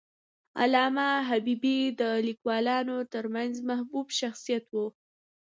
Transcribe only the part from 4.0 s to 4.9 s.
شخصیت و.